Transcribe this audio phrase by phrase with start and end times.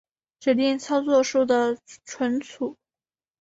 [0.39, 2.75] 指令操作数的存储